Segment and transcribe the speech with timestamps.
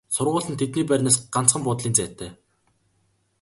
[0.15, 2.31] Сургууль нь тэдний байрнаас ганцхан буудлын зайтай.